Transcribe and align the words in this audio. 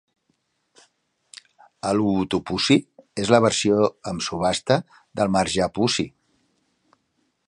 El 1.89 2.01
huutopussi 2.05 2.77
és 3.25 3.33
la 3.35 3.41
versió 3.47 3.77
amb 4.13 4.27
subhasta 4.31 4.79
del 5.21 5.33
marjapussi. 5.37 6.07